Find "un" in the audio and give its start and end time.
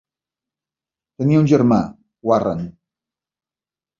1.41-1.51